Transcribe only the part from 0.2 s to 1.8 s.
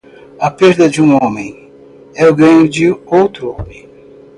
A perda de um homem?